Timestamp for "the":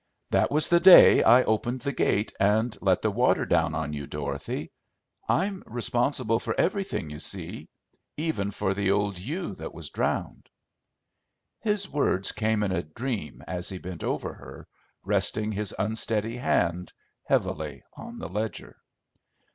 0.69-0.79, 1.81-1.91, 3.03-3.11, 8.73-8.89, 18.17-18.27